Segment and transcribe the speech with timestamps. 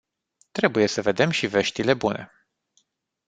[0.51, 2.31] Trebuie să vedem și veștile bune.